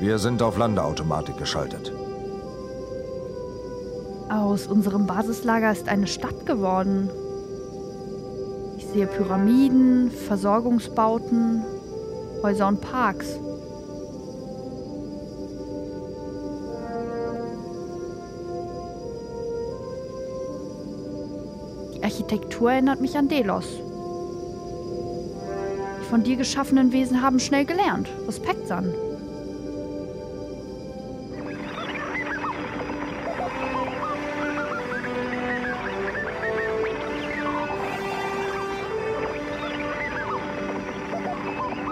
[0.00, 1.92] Wir sind auf Landeautomatik geschaltet.
[4.28, 7.10] Aus unserem Basislager ist eine Stadt geworden.
[8.76, 11.64] Ich sehe Pyramiden, Versorgungsbauten,
[12.44, 13.40] Häuser und Parks.
[21.96, 23.66] Die Architektur erinnert mich an Delos.
[26.00, 28.08] Die von dir geschaffenen Wesen haben schnell gelernt.
[28.28, 28.94] Respekt, San.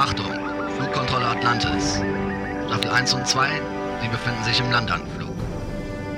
[0.00, 0.32] Achtung,
[0.78, 2.00] Flugkontrolle Atlantis.
[2.66, 3.50] Staffel 1 und 2,
[4.00, 5.36] Sie befinden sich im Landanflug.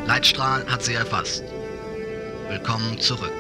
[0.07, 1.43] Leitstrahl hat Sie erfasst.
[2.49, 3.33] Willkommen zurück.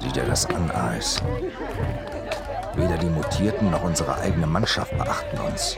[0.00, 1.22] Sieh dir das an, Eis.
[2.74, 5.76] Weder die Mutierten noch unsere eigene Mannschaft beachten uns.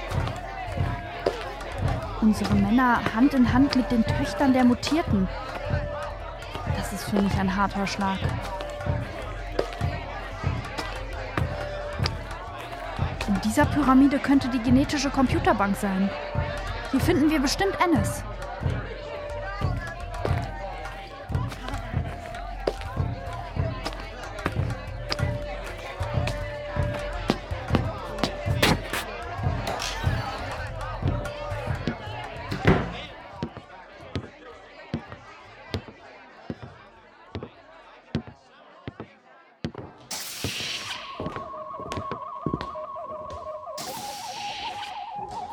[2.20, 5.28] Unsere Männer Hand in Hand mit den Töchtern der Mutierten.
[6.76, 8.18] Das ist für mich ein harter Schlag.
[13.28, 16.09] In dieser Pyramide könnte die genetische Computerbank sein.
[16.92, 18.22] Hier finden wir bestimmt Ennis.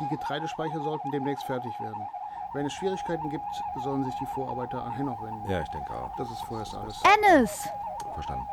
[0.04, 2.06] Die Getreidespeicher sollten demnächst fertig werden.
[2.52, 3.46] Wenn es Schwierigkeiten gibt,
[3.82, 5.50] sollen sich die Vorarbeiter an Hennoch wenden.
[5.50, 6.14] Ja, ich denke auch.
[6.18, 7.02] Das ist vorerst alles.
[7.02, 7.68] Ennis!
[8.12, 8.46] Verstanden.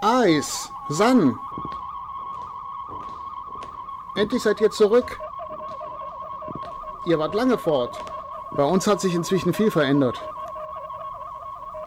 [0.00, 0.70] Eis!
[0.88, 1.38] San!
[4.16, 5.20] Endlich seid ihr zurück.
[7.04, 7.98] Ihr wart lange fort.
[8.52, 10.18] Bei uns hat sich inzwischen viel verändert.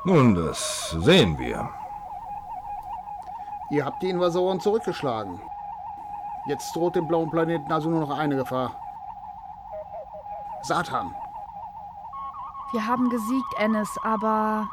[0.03, 1.69] Nun, das sehen wir.
[3.71, 5.41] Ihr habt die Invasoren zurückgeschlagen.
[6.45, 8.75] Jetzt droht dem blauen Planeten also nur noch eine Gefahr.
[10.63, 11.15] Satan.
[12.71, 14.69] Wir haben gesiegt, Ennis, aber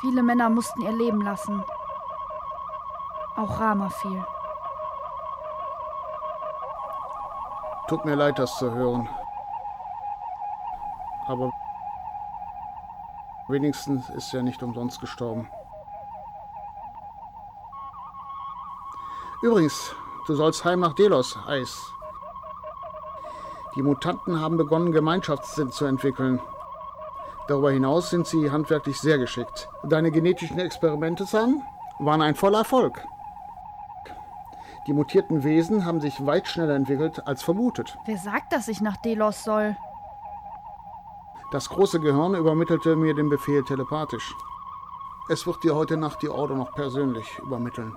[0.00, 1.64] viele Männer mussten ihr Leben lassen.
[3.36, 4.24] Auch Rama fiel.
[7.88, 9.08] Tut mir leid, das zu hören.
[11.28, 11.50] Aber
[13.48, 15.48] wenigstens ist er nicht umsonst gestorben.
[19.42, 19.94] Übrigens,
[20.26, 21.92] du sollst heim nach Delos, Eis.
[23.76, 26.40] Die Mutanten haben begonnen, Gemeinschaftssinn zu entwickeln.
[27.46, 29.68] Darüber hinaus sind sie handwerklich sehr geschickt.
[29.84, 31.62] Deine genetischen Experimente, Sam,
[31.98, 33.06] waren ein voller Erfolg.
[34.86, 37.98] Die mutierten Wesen haben sich weit schneller entwickelt als vermutet.
[38.06, 39.76] Wer sagt, dass ich nach Delos soll?
[41.52, 44.34] Das große Gehirn übermittelte mir den Befehl telepathisch.
[45.28, 47.96] Es wird dir heute Nacht die Order noch persönlich übermitteln.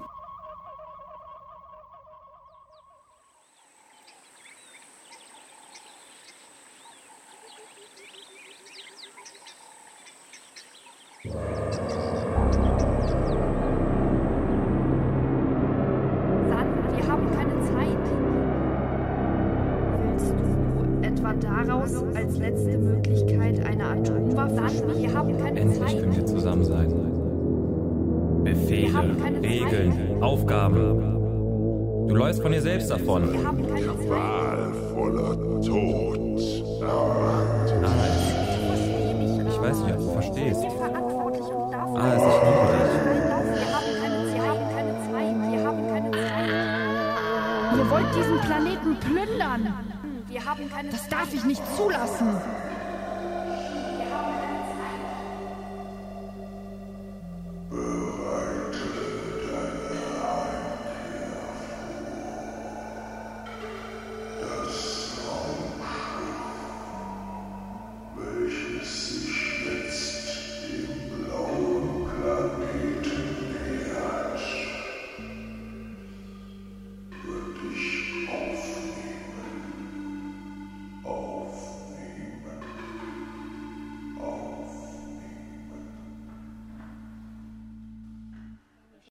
[22.39, 24.61] Letzte Möglichkeit, eine Atomwaffe.
[24.97, 25.99] Wir haben keine Endlich Zeit.
[25.99, 26.93] können wir zusammen sein.
[28.43, 29.43] Befehle, Zeit.
[29.43, 31.17] Regeln, Aufgaben.
[32.07, 33.31] Du läufst von dir selbst davon.
[33.31, 34.07] Wir haben keine Zeit.
[34.07, 36.19] Qualvoller Tod.
[36.81, 38.13] Alles.
[39.47, 40.63] Ich weiß nicht, ob du verstehst.
[40.63, 42.01] Dafür.
[42.01, 42.91] Alles, ich liebe dich.
[43.53, 45.35] Wir haben keine, wir haben keine Zeit.
[45.51, 46.49] Wir haben keine Zeit.
[47.77, 49.61] Ihr wollt diesen Planeten plündern.
[50.29, 52.37] Wir haben keine Das darf ich nicht zulassen.